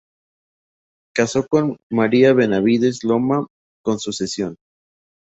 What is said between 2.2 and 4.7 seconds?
Benavides Loma, con sucesión.